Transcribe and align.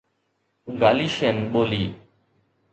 گاليشين 0.79 1.37
ٻولي 1.51 1.85